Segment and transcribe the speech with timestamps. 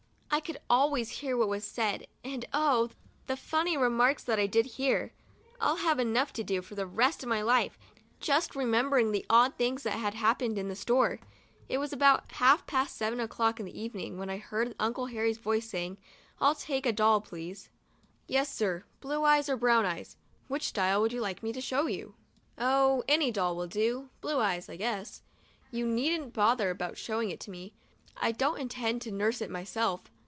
[0.33, 2.91] I could always hear what was said, and, oh!
[3.27, 5.11] the funny remarks that I did hear!
[5.59, 7.77] I'll have enough to do, for the rest of my life,
[8.21, 11.19] just remembering the odd things that happened in that store!
[11.67, 15.37] It was about half past seven o'clock in the evening when I heard Uncle Harry's
[15.37, 15.97] voice, saying:
[16.39, 18.85] "I'd like a doll, please." 11 THE DIARY OF A BIRTHDAY DOLL "Yes, sir!
[19.17, 20.17] Blue eyes or brown eyes?
[20.47, 22.13] Which style would you like me to show you?"
[22.57, 24.09] "Oh, any doll will do.
[24.21, 25.23] Blue eyes, I guess.
[25.71, 27.73] You needn't bother about showing it to me,
[28.15, 30.09] I don't intend to nurse it myself.